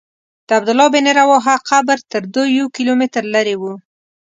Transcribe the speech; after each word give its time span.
د 0.47 0.49
عبدالله 0.57 0.87
بن 0.95 1.05
رواحه 1.19 1.55
قبر 1.69 1.97
تر 2.11 2.21
دوی 2.33 2.47
یو 2.59 2.67
کیلومتر 2.75 3.23
لرې 3.33 3.55
و. 3.57 3.63